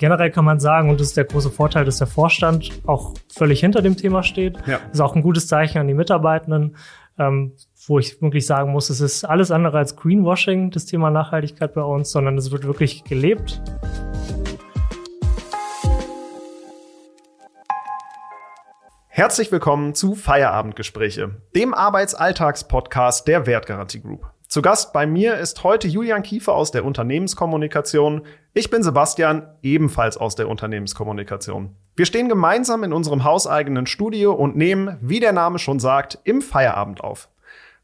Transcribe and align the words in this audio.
generell 0.00 0.30
kann 0.30 0.46
man 0.46 0.58
sagen, 0.58 0.88
und 0.88 0.98
das 0.98 1.08
ist 1.08 1.18
der 1.18 1.26
große 1.26 1.50
Vorteil, 1.50 1.84
dass 1.84 1.98
der 1.98 2.06
Vorstand 2.06 2.70
auch 2.86 3.12
völlig 3.30 3.60
hinter 3.60 3.82
dem 3.82 3.98
Thema 3.98 4.22
steht. 4.22 4.56
Ja. 4.66 4.78
Das 4.78 4.94
ist 4.94 5.00
auch 5.00 5.14
ein 5.14 5.20
gutes 5.20 5.46
Zeichen 5.46 5.76
an 5.76 5.86
die 5.88 5.94
Mitarbeitenden, 5.94 6.76
ähm, 7.18 7.52
wo 7.86 7.98
ich 7.98 8.20
wirklich 8.22 8.46
sagen 8.46 8.72
muss, 8.72 8.88
es 8.88 9.02
ist 9.02 9.24
alles 9.24 9.50
andere 9.50 9.76
als 9.76 9.96
Greenwashing, 9.96 10.70
das 10.70 10.86
Thema 10.86 11.10
Nachhaltigkeit 11.10 11.74
bei 11.74 11.82
uns, 11.82 12.10
sondern 12.10 12.38
es 12.38 12.50
wird 12.50 12.64
wirklich 12.64 13.04
gelebt. 13.04 13.60
Herzlich 19.08 19.52
willkommen 19.52 19.94
zu 19.94 20.14
Feierabendgespräche, 20.14 21.42
dem 21.54 21.74
Arbeitsalltagspodcast 21.74 23.28
der 23.28 23.44
Wertgarantie 23.44 24.00
Group. 24.00 24.30
Zu 24.50 24.62
Gast 24.62 24.92
bei 24.92 25.06
mir 25.06 25.36
ist 25.36 25.62
heute 25.62 25.86
Julian 25.86 26.24
Kiefer 26.24 26.56
aus 26.56 26.72
der 26.72 26.84
Unternehmenskommunikation. 26.84 28.22
Ich 28.52 28.68
bin 28.68 28.82
Sebastian, 28.82 29.46
ebenfalls 29.62 30.16
aus 30.16 30.34
der 30.34 30.48
Unternehmenskommunikation. 30.48 31.76
Wir 31.94 32.04
stehen 32.04 32.28
gemeinsam 32.28 32.82
in 32.82 32.92
unserem 32.92 33.22
hauseigenen 33.22 33.86
Studio 33.86 34.32
und 34.32 34.56
nehmen, 34.56 34.98
wie 35.00 35.20
der 35.20 35.32
Name 35.32 35.60
schon 35.60 35.78
sagt, 35.78 36.18
im 36.24 36.42
Feierabend 36.42 37.00
auf. 37.00 37.28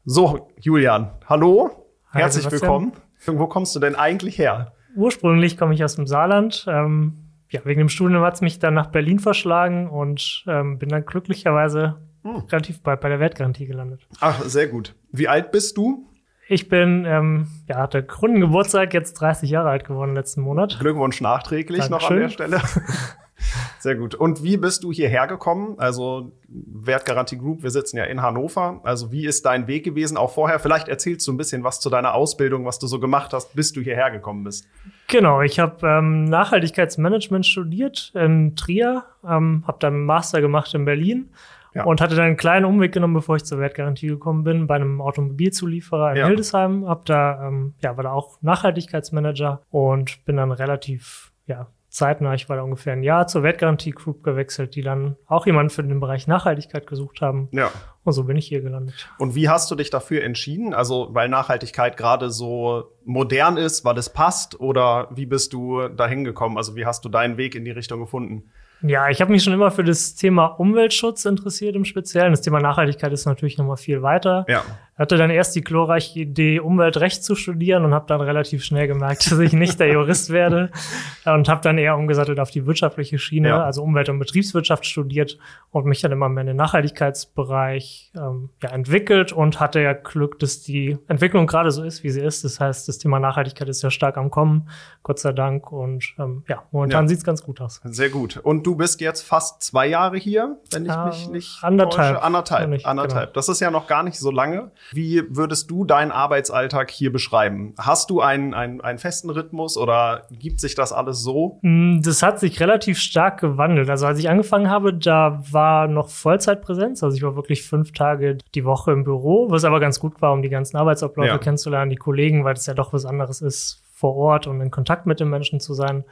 So, 0.03 0.49
Julian, 0.59 1.11
hallo, 1.25 1.69
Hi, 2.11 2.23
herzlich 2.23 2.43
Sebastian. 2.43 2.91
willkommen. 3.25 3.39
Wo 3.39 3.47
kommst 3.47 3.73
du 3.73 3.79
denn 3.79 3.95
eigentlich 3.95 4.37
her? 4.37 4.73
Ursprünglich 4.93 5.57
komme 5.57 5.73
ich 5.73 5.85
aus 5.85 5.95
dem 5.95 6.05
Saarland. 6.05 6.65
Ähm, 6.67 7.29
ja, 7.49 7.61
wegen 7.63 7.79
dem 7.79 7.87
Studium 7.87 8.23
hat 8.23 8.33
es 8.33 8.41
mich 8.41 8.59
dann 8.59 8.73
nach 8.73 8.87
Berlin 8.87 9.19
verschlagen 9.19 9.89
und 9.89 10.43
ähm, 10.47 10.79
bin 10.79 10.89
dann 10.89 11.05
glücklicherweise 11.05 11.95
hm. 12.23 12.43
relativ 12.51 12.81
bald 12.81 12.99
bei 12.99 13.07
der 13.07 13.21
Wertgarantie 13.21 13.67
gelandet. 13.67 14.05
Ach, 14.19 14.43
sehr 14.43 14.67
gut. 14.67 14.95
Wie 15.13 15.29
alt 15.29 15.51
bist 15.51 15.77
du? 15.77 16.03
Ich 16.49 16.69
bin, 16.69 17.05
ähm, 17.05 17.47
ja, 17.67 17.77
hatte 17.77 18.03
Gründen 18.03 18.39
Geburtstag, 18.39 18.93
jetzt 18.93 19.15
30 19.15 19.49
Jahre 19.49 19.69
alt 19.69 19.85
geworden 19.85 20.15
letzten 20.15 20.41
Monat. 20.41 20.77
Glückwunsch 20.79 21.19
nachträglich 21.19 21.87
Dankeschön. 21.87 21.99
noch 21.99 22.09
an 22.09 22.19
der 22.19 22.29
Stelle. 22.29 22.61
Sehr 23.79 23.95
gut. 23.95 24.15
Und 24.15 24.43
wie 24.43 24.57
bist 24.57 24.83
du 24.83 24.91
hierher 24.91 25.27
gekommen? 25.27 25.75
Also 25.77 26.31
Wertgarantie 26.47 27.37
Group, 27.37 27.63
wir 27.63 27.69
sitzen 27.69 27.97
ja 27.97 28.05
in 28.05 28.21
Hannover. 28.21 28.79
Also 28.83 29.11
wie 29.11 29.25
ist 29.25 29.45
dein 29.45 29.67
Weg 29.67 29.83
gewesen 29.83 30.17
auch 30.17 30.31
vorher? 30.33 30.59
Vielleicht 30.59 30.87
erzählst 30.87 31.27
du 31.27 31.33
ein 31.33 31.37
bisschen 31.37 31.63
was 31.63 31.79
zu 31.79 31.89
deiner 31.89 32.13
Ausbildung, 32.13 32.65
was 32.65 32.79
du 32.79 32.87
so 32.87 32.99
gemacht 32.99 33.33
hast, 33.33 33.53
bis 33.53 33.73
du 33.73 33.81
hierher 33.81 34.09
gekommen 34.09 34.43
bist. 34.43 34.67
Genau, 35.07 35.41
ich 35.41 35.59
habe 35.59 35.85
ähm, 35.87 36.25
Nachhaltigkeitsmanagement 36.25 37.45
studiert 37.45 38.11
in 38.15 38.55
Trier, 38.55 39.03
ähm, 39.23 39.63
habe 39.67 39.77
dann 39.79 39.93
einen 39.93 40.05
Master 40.05 40.41
gemacht 40.41 40.73
in 40.73 40.85
Berlin 40.85 41.29
ja. 41.77 41.85
Und 41.85 42.01
hatte 42.01 42.15
dann 42.15 42.25
einen 42.25 42.37
kleinen 42.37 42.65
Umweg 42.65 42.91
genommen, 42.91 43.13
bevor 43.13 43.35
ich 43.35 43.45
zur 43.45 43.59
Wertgarantie 43.59 44.07
gekommen 44.07 44.43
bin, 44.43 44.65
bei 44.65 44.75
einem 44.75 44.99
Automobilzulieferer 44.99 46.11
in 46.11 46.17
ja. 46.17 46.27
Hildesheim. 46.27 46.87
Hab 46.87 47.05
da, 47.05 47.47
ähm, 47.47 47.75
ja, 47.83 47.95
war 47.95 48.03
da 48.03 48.11
auch 48.11 48.41
Nachhaltigkeitsmanager 48.41 49.61
und 49.69 50.25
bin 50.25 50.37
dann 50.37 50.51
relativ, 50.51 51.31
ja, 51.45 51.67
zeitnah, 51.89 52.33
ich 52.33 52.49
war 52.49 52.57
da 52.57 52.63
ungefähr 52.63 52.93
ein 52.93 53.03
Jahr 53.03 53.27
zur 53.27 53.43
Wertgarantie 53.43 53.91
Group 53.91 54.23
gewechselt, 54.23 54.75
die 54.75 54.81
dann 54.81 55.17
auch 55.27 55.45
jemanden 55.45 55.69
für 55.69 55.83
den 55.83 55.99
Bereich 55.99 56.27
Nachhaltigkeit 56.27 56.87
gesucht 56.87 57.21
haben. 57.21 57.47
Ja. 57.51 57.71
Und 58.03 58.13
so 58.13 58.23
bin 58.23 58.37
ich 58.37 58.47
hier 58.47 58.61
gelandet. 58.61 59.07
Und 59.19 59.35
wie 59.35 59.49
hast 59.49 59.69
du 59.69 59.75
dich 59.75 59.89
dafür 59.89 60.23
entschieden? 60.23 60.73
Also, 60.73 61.09
weil 61.11 61.29
Nachhaltigkeit 61.29 61.95
gerade 61.95 62.29
so 62.29 62.91
modern 63.05 63.57
ist, 63.57 63.85
weil 63.85 63.97
es 63.97 64.11
passt 64.11 64.59
oder 64.59 65.09
wie 65.11 65.25
bist 65.25 65.53
du 65.53 65.87
da 65.89 66.07
hingekommen? 66.07 66.57
Also, 66.57 66.75
wie 66.75 66.85
hast 66.85 67.05
du 67.05 67.09
deinen 67.09 67.37
Weg 67.37 67.53
in 67.53 67.65
die 67.65 67.71
Richtung 67.71 67.99
gefunden? 67.99 68.49
Ja, 68.81 69.09
ich 69.09 69.21
habe 69.21 69.31
mich 69.31 69.43
schon 69.43 69.53
immer 69.53 69.71
für 69.71 69.83
das 69.83 70.15
Thema 70.15 70.45
Umweltschutz 70.45 71.25
interessiert 71.25 71.75
im 71.75 71.85
Speziellen. 71.85 72.31
Das 72.31 72.41
Thema 72.41 72.59
Nachhaltigkeit 72.59 73.11
ist 73.11 73.25
natürlich 73.25 73.57
noch 73.57 73.65
mal 73.65 73.77
viel 73.77 74.01
weiter. 74.01 74.45
Ja 74.47 74.63
hatte 74.97 75.17
dann 75.17 75.29
erst 75.29 75.55
die 75.55 75.61
glorreiche 75.61 76.19
Idee, 76.19 76.59
Umweltrecht 76.59 77.23
zu 77.23 77.35
studieren 77.35 77.85
und 77.85 77.93
habe 77.93 78.07
dann 78.07 78.19
relativ 78.19 78.63
schnell 78.63 78.87
gemerkt, 78.87 79.31
dass 79.31 79.37
ich 79.39 79.53
nicht 79.53 79.79
der 79.79 79.91
Jurist 79.91 80.31
werde 80.31 80.71
und 81.25 81.47
habe 81.47 81.61
dann 81.61 81.77
eher 81.77 81.95
umgesattelt 81.95 82.39
auf 82.39 82.49
die 82.49 82.65
wirtschaftliche 82.65 83.19
Schiene, 83.19 83.49
ja. 83.49 83.63
also 83.63 83.83
Umwelt- 83.83 84.09
und 84.09 84.17
Betriebswirtschaft 84.17 84.85
studiert 84.85 85.37
und 85.71 85.85
mich 85.85 86.01
dann 86.01 86.11
immer 86.11 86.29
mehr 86.29 86.41
in 86.41 86.47
den 86.47 86.57
Nachhaltigkeitsbereich 86.57 88.11
ähm, 88.15 88.49
ja, 88.63 88.71
entwickelt 88.71 89.31
und 89.31 89.59
hatte 89.59 89.81
ja 89.81 89.93
Glück, 89.93 90.39
dass 90.39 90.63
die 90.63 90.97
Entwicklung 91.07 91.45
gerade 91.45 91.69
so 91.69 91.83
ist, 91.83 92.03
wie 92.03 92.09
sie 92.09 92.21
ist. 92.21 92.43
Das 92.43 92.59
heißt, 92.59 92.87
das 92.87 92.97
Thema 92.97 93.19
Nachhaltigkeit 93.19 93.69
ist 93.69 93.83
ja 93.83 93.91
stark 93.91 94.17
am 94.17 94.31
Kommen, 94.31 94.69
Gott 95.03 95.19
sei 95.19 95.31
Dank. 95.31 95.71
Und 95.71 96.15
ähm, 96.17 96.43
ja, 96.47 96.63
momentan 96.71 97.05
ja. 97.05 97.09
sieht's 97.09 97.23
ganz 97.23 97.43
gut 97.43 97.61
aus. 97.61 97.81
Sehr 97.83 98.09
gut. 98.09 98.37
Und 98.37 98.65
du 98.67 98.75
bist 98.75 98.99
jetzt 98.99 99.21
fast 99.21 99.63
zwei 99.63 99.87
Jahre 99.87 100.17
hier, 100.17 100.57
wenn 100.71 100.85
ich 100.85 100.91
äh, 100.91 101.05
mich 101.05 101.29
nicht 101.29 101.63
anderthalb. 101.63 102.15
Täusche. 102.15 102.23
Anderthalb. 102.23 102.69
Nicht, 102.69 102.85
anderthalb. 102.85 103.29
Genau. 103.29 103.33
Das 103.33 103.47
ist 103.47 103.61
ja 103.61 103.71
noch 103.71 103.87
gar 103.87 104.03
nicht 104.03 104.19
so 104.19 104.29
lange. 104.29 104.71
Wie 104.91 105.23
würdest 105.29 105.71
du 105.71 105.85
deinen 105.85 106.11
Arbeitsalltag 106.11 106.91
hier 106.91 107.13
beschreiben? 107.13 107.73
Hast 107.77 108.09
du 108.09 108.19
einen, 108.19 108.53
einen, 108.53 108.81
einen 108.81 108.99
festen 108.99 109.29
Rhythmus 109.29 109.77
oder 109.77 110.23
gibt 110.29 110.59
sich 110.59 110.75
das 110.75 110.91
alles 110.91 111.23
so? 111.23 111.59
Mm, 111.61 112.01
das 112.01 112.21
hat 112.21 112.41
sich 112.41 112.59
relativ 112.59 112.99
stark 112.99 113.39
gewandelt. 113.39 113.89
Also 113.89 114.05
als 114.05 114.19
ich 114.19 114.29
angefangen 114.29 114.69
habe, 114.69 114.93
da 114.93 115.41
war 115.49 115.87
noch 115.87 116.09
Vollzeitpräsenz. 116.09 117.01
Also 117.03 117.15
ich 117.15 117.23
war 117.23 117.37
wirklich 117.37 117.63
fünf 117.63 117.93
Tage 117.93 118.37
die 118.53 118.65
Woche 118.65 118.91
im 118.91 119.05
Büro, 119.05 119.49
was 119.49 119.63
aber 119.63 119.79
ganz 119.79 120.01
gut 120.01 120.21
war, 120.21 120.33
um 120.33 120.41
die 120.41 120.49
ganzen 120.49 120.75
Arbeitsabläufe 120.75 121.29
ja. 121.29 121.37
kennenzulernen, 121.37 121.89
die 121.89 121.95
Kollegen, 121.95 122.43
weil 122.43 122.55
das 122.55 122.65
ja 122.65 122.73
doch 122.73 122.91
was 122.91 123.05
anderes 123.05 123.41
ist, 123.41 123.81
vor 123.93 124.17
Ort 124.17 124.45
und 124.45 124.59
in 124.59 124.71
Kontakt 124.71 125.05
mit 125.05 125.21
den 125.21 125.29
Menschen 125.29 125.61
zu 125.61 125.73
sein. 125.73 126.03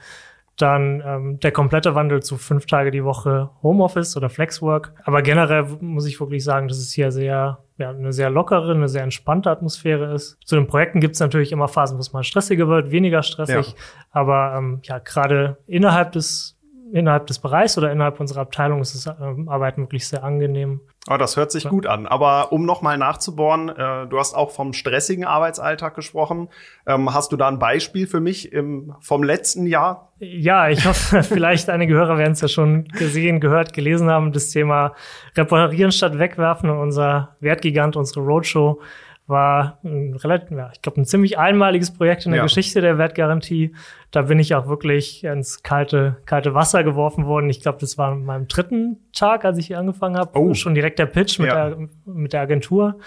Dann 0.57 1.03
ähm, 1.05 1.39
der 1.39 1.51
komplette 1.51 1.95
Wandel 1.95 2.23
zu 2.23 2.37
fünf 2.37 2.65
Tage 2.65 2.91
die 2.91 3.03
Woche 3.03 3.49
Homeoffice 3.61 4.15
oder 4.15 4.29
Flexwork. 4.29 4.93
Aber 5.03 5.21
generell 5.21 5.63
muss 5.81 6.07
ich 6.07 6.19
wirklich 6.19 6.43
sagen, 6.43 6.67
dass 6.67 6.77
es 6.77 6.93
hier 6.93 7.11
sehr, 7.11 7.59
ja, 7.77 7.89
eine 7.89 8.13
sehr 8.13 8.29
lockere, 8.29 8.71
eine 8.71 8.87
sehr 8.87 9.03
entspannte 9.03 9.49
Atmosphäre 9.51 10.13
ist. 10.13 10.37
Zu 10.45 10.55
den 10.55 10.67
Projekten 10.67 11.01
gibt 11.01 11.15
es 11.15 11.19
natürlich 11.19 11.51
immer 11.51 11.67
Phasen, 11.67 11.97
wo 11.97 12.01
es 12.01 12.13
mal 12.13 12.23
stressiger 12.23 12.67
wird, 12.69 12.91
weniger 12.91 13.21
stressig. 13.21 13.67
Ja. 13.67 13.75
Aber 14.11 14.55
ähm, 14.57 14.79
ja, 14.83 14.99
gerade 14.99 15.57
innerhalb 15.67 16.13
des 16.13 16.55
innerhalb 16.91 17.27
des 17.27 17.39
Bereichs 17.39 17.77
oder 17.77 17.91
innerhalb 17.91 18.19
unserer 18.19 18.41
Abteilung 18.41 18.79
ist 18.79 18.95
das 18.95 19.13
ähm, 19.19 19.49
Arbeiten 19.49 19.81
wirklich 19.81 20.07
sehr 20.07 20.23
angenehm. 20.23 20.81
Oh, 21.07 21.17
das 21.17 21.37
hört 21.37 21.51
sich 21.51 21.69
gut 21.69 21.85
an. 21.85 22.07
Aber 22.07 22.51
um 22.51 22.65
nochmal 22.65 22.97
nachzubohren, 22.97 23.69
äh, 23.69 24.07
du 24.07 24.17
hast 24.17 24.33
auch 24.33 24.49
vom 24.49 24.73
stressigen 24.73 25.23
Arbeitsalltag 25.23 25.93
gesprochen. 25.93 26.49
Ähm, 26.87 27.13
hast 27.13 27.31
du 27.31 27.37
da 27.37 27.47
ein 27.47 27.59
Beispiel 27.59 28.07
für 28.07 28.19
mich 28.19 28.51
im, 28.51 28.95
vom 29.01 29.21
letzten 29.21 29.67
Jahr? 29.67 30.11
Ja, 30.17 30.67
ich 30.67 30.87
hoffe, 30.87 31.21
vielleicht 31.23 31.69
einige 31.69 31.93
Hörer 31.93 32.17
werden 32.17 32.31
es 32.31 32.41
ja 32.41 32.47
schon 32.47 32.85
gesehen, 32.85 33.39
gehört, 33.39 33.73
gelesen 33.73 34.09
haben. 34.09 34.31
Das 34.31 34.49
Thema 34.49 34.95
Reparieren 35.35 35.91
statt 35.91 36.17
Wegwerfen 36.17 36.71
und 36.71 36.79
unser 36.79 37.35
Wertgigant, 37.39 37.95
unsere 37.95 38.21
Roadshow 38.21 38.81
war 39.27 39.79
ein 39.83 40.15
relativ, 40.15 40.51
ja, 40.51 40.69
ich 40.71 40.81
glaube, 40.81 41.01
ein 41.01 41.05
ziemlich 41.05 41.39
einmaliges 41.39 41.91
Projekt 41.91 42.25
in 42.25 42.31
der 42.31 42.39
ja. 42.39 42.43
Geschichte 42.43 42.81
der 42.81 42.97
Wertgarantie. 42.97 43.73
Da 44.11 44.23
bin 44.23 44.37
ich 44.37 44.53
auch 44.53 44.67
wirklich 44.67 45.23
ins 45.23 45.63
kalte, 45.63 46.17
kalte 46.25 46.53
Wasser 46.53 46.83
geworfen 46.83 47.25
worden. 47.25 47.49
Ich 47.49 47.61
glaube, 47.61 47.79
das 47.79 47.97
war 47.97 48.11
an 48.11 48.23
meinem 48.23 48.47
dritten 48.47 48.97
Tag, 49.13 49.43
als 49.43 49.57
ich 49.57 49.67
hier 49.67 49.79
angefangen 49.79 50.17
habe. 50.17 50.37
Oh. 50.37 50.53
Schon 50.53 50.75
direkt 50.75 50.99
der 50.99 51.07
Pitch 51.07 51.39
mit, 51.39 51.47
ja. 51.47 51.69
der, 51.69 51.87
mit 52.05 52.33
der 52.33 52.41
Agentur. 52.41 52.99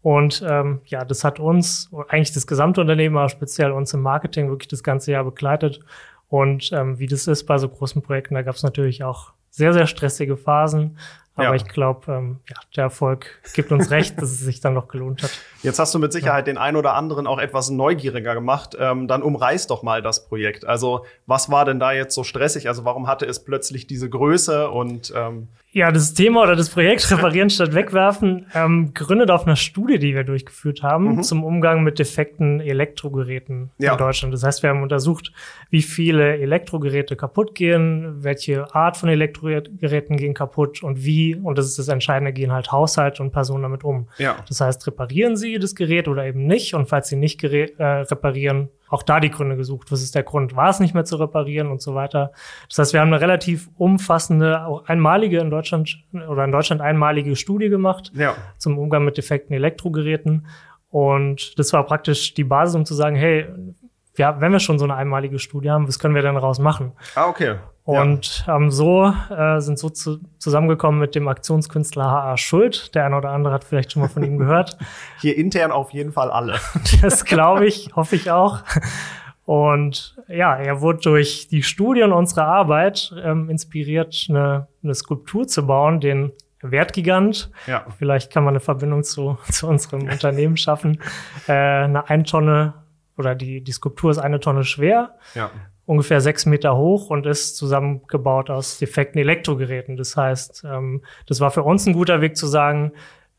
Und 0.00 0.44
ähm, 0.46 0.80
ja, 0.84 1.04
das 1.04 1.24
hat 1.24 1.40
uns, 1.40 1.90
eigentlich 2.08 2.32
das 2.32 2.46
gesamte 2.46 2.80
Unternehmen, 2.80 3.16
aber 3.16 3.28
speziell 3.28 3.72
uns 3.72 3.94
im 3.94 4.02
Marketing 4.02 4.50
wirklich 4.50 4.68
das 4.68 4.82
ganze 4.82 5.10
Jahr 5.10 5.24
begleitet. 5.24 5.80
Und 6.28 6.70
ähm, 6.72 6.98
wie 6.98 7.06
das 7.06 7.26
ist 7.26 7.44
bei 7.44 7.58
so 7.58 7.68
großen 7.68 8.02
Projekten, 8.02 8.34
da 8.34 8.42
gab 8.42 8.54
es 8.54 8.62
natürlich 8.62 9.02
auch 9.02 9.32
sehr, 9.50 9.72
sehr 9.72 9.86
stressige 9.86 10.36
Phasen. 10.36 10.98
Aber 11.36 11.48
ja. 11.48 11.54
ich 11.54 11.64
glaube, 11.66 12.12
ähm, 12.12 12.40
ja, 12.48 12.56
der 12.76 12.84
Erfolg 12.84 13.40
gibt 13.54 13.72
uns 13.72 13.90
recht, 13.90 14.16
dass 14.22 14.30
es 14.30 14.38
sich 14.40 14.60
dann 14.60 14.74
noch 14.74 14.88
gelohnt 14.88 15.22
hat. 15.22 15.30
Jetzt 15.62 15.78
hast 15.78 15.92
du 15.94 15.98
mit 15.98 16.12
Sicherheit 16.12 16.46
ja. 16.46 16.52
den 16.52 16.58
einen 16.58 16.76
oder 16.76 16.94
anderen 16.94 17.26
auch 17.26 17.38
etwas 17.38 17.70
neugieriger 17.70 18.34
gemacht. 18.34 18.76
Ähm, 18.78 19.08
dann 19.08 19.22
umreiß 19.22 19.66
doch 19.66 19.82
mal 19.82 20.00
das 20.00 20.26
Projekt. 20.26 20.64
Also 20.64 21.04
was 21.26 21.50
war 21.50 21.64
denn 21.64 21.80
da 21.80 21.92
jetzt 21.92 22.14
so 22.14 22.22
stressig? 22.22 22.68
Also 22.68 22.84
warum 22.84 23.08
hatte 23.08 23.26
es 23.26 23.44
plötzlich 23.44 23.86
diese 23.86 24.08
Größe 24.08 24.70
und 24.70 25.12
ähm 25.16 25.48
ja, 25.74 25.90
das 25.90 26.14
Thema 26.14 26.42
oder 26.42 26.54
das 26.54 26.70
Projekt 26.70 27.10
Reparieren 27.10 27.50
statt 27.50 27.74
Wegwerfen 27.74 28.46
ähm, 28.54 28.94
gründet 28.94 29.32
auf 29.32 29.44
einer 29.44 29.56
Studie, 29.56 29.98
die 29.98 30.14
wir 30.14 30.22
durchgeführt 30.22 30.84
haben, 30.84 31.16
mhm. 31.16 31.22
zum 31.24 31.42
Umgang 31.42 31.82
mit 31.82 31.98
defekten 31.98 32.60
Elektrogeräten 32.60 33.70
ja. 33.78 33.92
in 33.92 33.98
Deutschland. 33.98 34.32
Das 34.32 34.44
heißt, 34.44 34.62
wir 34.62 34.70
haben 34.70 34.82
untersucht, 34.82 35.32
wie 35.70 35.82
viele 35.82 36.38
Elektrogeräte 36.38 37.16
kaputt 37.16 37.56
gehen, 37.56 38.22
welche 38.22 38.72
Art 38.72 38.96
von 38.96 39.08
Elektrogeräten 39.08 40.16
gehen 40.16 40.32
kaputt 40.32 40.84
und 40.84 41.04
wie, 41.04 41.34
und 41.34 41.58
das 41.58 41.66
ist 41.66 41.78
das 41.80 41.88
Entscheidende, 41.88 42.32
gehen 42.32 42.52
halt 42.52 42.70
Haushalte 42.70 43.20
und 43.20 43.32
Personen 43.32 43.64
damit 43.64 43.82
um. 43.82 44.08
Ja. 44.18 44.36
Das 44.46 44.60
heißt, 44.60 44.86
reparieren 44.86 45.36
sie 45.36 45.58
das 45.58 45.74
Gerät 45.74 46.06
oder 46.06 46.24
eben 46.24 46.46
nicht 46.46 46.74
und 46.74 46.88
falls 46.88 47.08
sie 47.08 47.16
nicht 47.16 47.42
äh, 47.42 47.72
reparieren, 47.82 48.68
auch 48.94 49.02
da 49.02 49.20
die 49.20 49.30
Gründe 49.30 49.56
gesucht. 49.56 49.90
Was 49.90 50.02
ist 50.02 50.14
der 50.14 50.22
Grund? 50.22 50.56
War 50.56 50.70
es 50.70 50.80
nicht 50.80 50.94
mehr 50.94 51.04
zu 51.04 51.16
reparieren 51.16 51.68
und 51.68 51.82
so 51.82 51.94
weiter? 51.94 52.32
Das 52.68 52.78
heißt, 52.78 52.92
wir 52.92 53.00
haben 53.00 53.08
eine 53.08 53.20
relativ 53.20 53.68
umfassende, 53.76 54.64
auch 54.64 54.86
einmalige 54.86 55.38
in 55.40 55.50
Deutschland 55.50 55.98
oder 56.28 56.44
in 56.44 56.52
Deutschland 56.52 56.80
einmalige 56.80 57.36
Studie 57.36 57.68
gemacht 57.68 58.12
ja. 58.14 58.34
zum 58.56 58.78
Umgang 58.78 59.04
mit 59.04 59.18
defekten 59.18 59.54
Elektrogeräten. 59.54 60.46
Und 60.90 61.58
das 61.58 61.72
war 61.72 61.84
praktisch 61.84 62.34
die 62.34 62.44
Basis, 62.44 62.76
um 62.76 62.84
zu 62.86 62.94
sagen, 62.94 63.16
hey, 63.16 63.46
ja, 64.16 64.40
wenn 64.40 64.52
wir 64.52 64.60
schon 64.60 64.78
so 64.78 64.84
eine 64.84 64.94
einmalige 64.94 65.40
Studie 65.40 65.70
haben, 65.70 65.88
was 65.88 65.98
können 65.98 66.14
wir 66.14 66.22
denn 66.22 66.36
daraus 66.36 66.60
machen? 66.60 66.92
Ah, 67.16 67.26
okay. 67.26 67.56
Und 67.84 68.44
ja. 68.46 68.56
ähm, 68.56 68.70
so 68.70 69.12
äh, 69.30 69.60
sind 69.60 69.78
so 69.78 69.90
zu, 69.90 70.18
zusammengekommen 70.38 70.98
mit 70.98 71.14
dem 71.14 71.28
Aktionskünstler 71.28 72.10
H.A. 72.10 72.36
Schuld. 72.38 72.94
Der 72.94 73.04
eine 73.04 73.16
oder 73.16 73.30
andere 73.30 73.52
hat 73.52 73.64
vielleicht 73.64 73.92
schon 73.92 74.00
mal 74.00 74.08
von 74.08 74.24
ihm 74.24 74.38
gehört. 74.38 74.78
Hier 75.20 75.36
intern 75.36 75.70
auf 75.70 75.92
jeden 75.92 76.12
Fall 76.12 76.30
alle. 76.30 76.58
Das 77.02 77.26
glaube 77.26 77.66
ich, 77.66 77.90
hoffe 77.94 78.16
ich 78.16 78.30
auch. 78.30 78.62
Und 79.44 80.16
ja, 80.28 80.56
er 80.56 80.80
wurde 80.80 81.00
durch 81.00 81.48
die 81.48 81.62
Studie 81.62 82.02
und 82.02 82.12
unsere 82.12 82.44
Arbeit 82.44 83.14
ähm, 83.22 83.50
inspiriert, 83.50 84.26
eine, 84.30 84.68
eine 84.82 84.94
Skulptur 84.94 85.46
zu 85.46 85.66
bauen, 85.66 86.00
den 86.00 86.32
Wertgigant. 86.62 87.50
Ja. 87.66 87.84
Vielleicht 87.98 88.32
kann 88.32 88.44
man 88.44 88.52
eine 88.52 88.60
Verbindung 88.60 89.02
zu, 89.04 89.36
zu 89.50 89.66
unserem 89.66 90.08
Unternehmen 90.08 90.56
schaffen. 90.56 91.02
Äh, 91.46 91.52
eine 91.52 92.08
eine 92.08 92.24
Tonne 92.24 92.72
oder 93.18 93.34
die, 93.34 93.62
die 93.62 93.72
Skulptur 93.72 94.10
ist 94.10 94.18
eine 94.18 94.40
Tonne 94.40 94.64
schwer. 94.64 95.16
Ja. 95.34 95.50
Ungefähr 95.86 96.20
sechs 96.20 96.46
Meter 96.46 96.76
hoch 96.76 97.10
und 97.10 97.26
ist 97.26 97.56
zusammengebaut 97.56 98.50
aus 98.50 98.78
defekten 98.78 99.20
Elektrogeräten. 99.20 99.96
Das 99.96 100.16
heißt, 100.16 100.64
ähm, 100.64 101.02
das 101.26 101.40
war 101.40 101.50
für 101.50 101.62
uns 101.62 101.86
ein 101.86 101.92
guter 101.92 102.20
Weg 102.20 102.36
zu 102.36 102.46
sagen, 102.46 102.92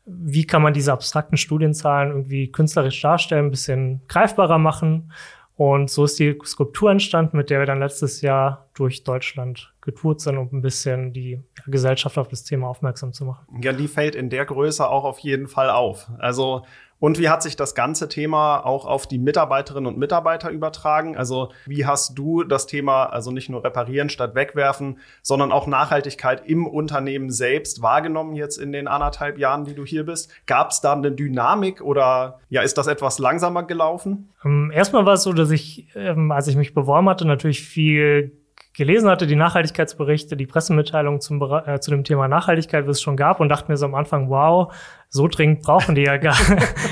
wie 0.04 0.46
kann 0.46 0.62
man 0.62 0.72
diese 0.72 0.92
abstrakten 0.92 1.36
Studienzahlen 1.36 2.10
irgendwie 2.10 2.52
künstlerisch 2.52 3.00
darstellen, 3.00 3.46
ein 3.46 3.50
bisschen 3.50 4.02
greifbarer 4.06 4.58
machen 4.58 5.10
und 5.56 5.88
so 5.88 6.04
ist 6.04 6.18
die 6.18 6.38
Skulptur 6.44 6.90
entstanden, 6.90 7.38
mit 7.38 7.48
der 7.48 7.60
wir 7.60 7.66
dann 7.66 7.78
letztes 7.78 8.20
Jahr 8.20 8.68
durch 8.74 9.04
Deutschland 9.04 9.72
getourt 9.80 10.20
sind, 10.20 10.36
um 10.36 10.50
ein 10.52 10.60
bisschen 10.60 11.14
die 11.14 11.40
Gesellschaft 11.66 12.18
auf 12.18 12.28
das 12.28 12.44
Thema 12.44 12.68
aufmerksam 12.68 13.14
zu 13.14 13.24
machen. 13.24 13.46
Ja, 13.62 13.72
die 13.72 13.88
fällt 13.88 14.14
in 14.14 14.28
der 14.28 14.44
Größe 14.44 14.86
auch 14.86 15.04
auf 15.04 15.18
jeden 15.20 15.48
Fall 15.48 15.70
auf. 15.70 16.10
Also 16.18 16.66
und 16.98 17.18
wie 17.18 17.28
hat 17.28 17.42
sich 17.42 17.56
das 17.56 17.74
ganze 17.74 18.08
Thema 18.08 18.64
auch 18.64 18.86
auf 18.86 19.06
die 19.06 19.18
Mitarbeiterinnen 19.18 19.86
und 19.86 19.98
Mitarbeiter 19.98 20.50
übertragen? 20.50 21.16
Also 21.16 21.50
wie 21.66 21.84
hast 21.84 22.18
du 22.18 22.42
das 22.42 22.66
Thema, 22.66 23.04
also 23.04 23.30
nicht 23.30 23.50
nur 23.50 23.64
reparieren 23.64 24.08
statt 24.08 24.34
wegwerfen, 24.34 24.98
sondern 25.22 25.52
auch 25.52 25.66
Nachhaltigkeit 25.66 26.46
im 26.46 26.66
Unternehmen 26.66 27.30
selbst 27.30 27.82
wahrgenommen 27.82 28.34
jetzt 28.34 28.56
in 28.56 28.72
den 28.72 28.88
anderthalb 28.88 29.38
Jahren, 29.38 29.64
die 29.64 29.74
du 29.74 29.84
hier 29.84 30.04
bist? 30.04 30.30
Gab 30.46 30.70
es 30.70 30.80
da 30.80 30.94
eine 30.94 31.12
Dynamik 31.12 31.82
oder 31.82 32.40
ja, 32.48 32.62
ist 32.62 32.78
das 32.78 32.86
etwas 32.86 33.18
langsamer 33.18 33.64
gelaufen? 33.64 34.30
Ähm, 34.44 34.70
erstmal 34.74 35.04
war 35.04 35.14
es 35.14 35.22
so, 35.22 35.32
dass 35.32 35.50
ich, 35.50 35.88
ähm, 35.94 36.32
als 36.32 36.48
ich 36.48 36.56
mich 36.56 36.72
beworben 36.72 37.08
hatte, 37.10 37.26
natürlich 37.26 37.62
viel 37.62 38.32
gelesen 38.76 39.08
hatte, 39.08 39.26
die 39.26 39.36
Nachhaltigkeitsberichte, 39.36 40.36
die 40.36 40.46
Pressemitteilungen 40.46 41.20
zum, 41.20 41.40
äh, 41.42 41.80
zu 41.80 41.90
dem 41.90 42.04
Thema 42.04 42.28
Nachhaltigkeit, 42.28 42.86
was 42.86 42.98
es 42.98 43.02
schon 43.02 43.16
gab 43.16 43.40
und 43.40 43.48
dachte 43.48 43.70
mir 43.70 43.76
so 43.76 43.86
am 43.86 43.94
Anfang, 43.94 44.28
wow, 44.28 44.72
so 45.08 45.28
dringend 45.28 45.62
brauchen 45.62 45.94
die 45.94 46.02
ja 46.02 46.16
gar, 46.18 46.36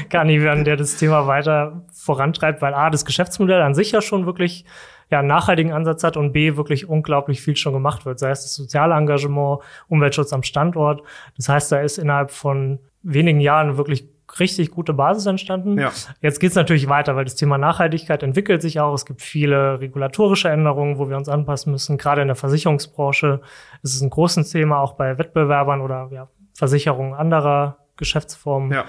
gar 0.08 0.24
niemanden, 0.24 0.64
der 0.64 0.76
das 0.76 0.96
Thema 0.96 1.26
weiter 1.26 1.84
vorantreibt, 1.92 2.62
weil 2.62 2.74
A, 2.74 2.90
das 2.90 3.04
Geschäftsmodell 3.04 3.60
an 3.60 3.74
sich 3.74 3.92
ja 3.92 4.00
schon 4.00 4.26
wirklich 4.26 4.64
ja, 5.10 5.18
einen 5.18 5.28
nachhaltigen 5.28 5.72
Ansatz 5.72 6.02
hat 6.02 6.16
und 6.16 6.32
B, 6.32 6.56
wirklich 6.56 6.88
unglaublich 6.88 7.42
viel 7.42 7.56
schon 7.56 7.74
gemacht 7.74 8.06
wird, 8.06 8.18
sei 8.18 8.30
es 8.30 8.42
das 8.42 8.54
soziale 8.54 8.94
Engagement, 8.94 9.60
Umweltschutz 9.88 10.32
am 10.32 10.42
Standort. 10.42 11.02
Das 11.36 11.48
heißt, 11.48 11.70
da 11.70 11.80
ist 11.80 11.98
innerhalb 11.98 12.30
von 12.30 12.78
wenigen 13.02 13.40
Jahren 13.40 13.76
wirklich 13.76 14.08
richtig 14.40 14.70
gute 14.70 14.92
Basis 14.92 15.26
entstanden. 15.26 15.78
Ja. 15.78 15.92
Jetzt 16.20 16.40
geht 16.40 16.50
es 16.50 16.56
natürlich 16.56 16.88
weiter, 16.88 17.16
weil 17.16 17.24
das 17.24 17.34
Thema 17.34 17.58
Nachhaltigkeit 17.58 18.22
entwickelt 18.22 18.62
sich 18.62 18.80
auch. 18.80 18.94
Es 18.94 19.06
gibt 19.06 19.22
viele 19.22 19.80
regulatorische 19.80 20.48
Änderungen, 20.48 20.98
wo 20.98 21.08
wir 21.08 21.16
uns 21.16 21.28
anpassen 21.28 21.72
müssen. 21.72 21.98
Gerade 21.98 22.22
in 22.22 22.28
der 22.28 22.36
Versicherungsbranche 22.36 23.40
ist 23.82 23.94
es 23.94 24.00
ein 24.00 24.10
großes 24.10 24.50
Thema, 24.50 24.80
auch 24.80 24.94
bei 24.94 25.18
Wettbewerbern 25.18 25.80
oder 25.80 26.08
ja, 26.12 26.28
Versicherungen 26.54 27.14
anderer 27.14 27.78
Geschäftsformen. 27.96 28.72
Ja. 28.72 28.84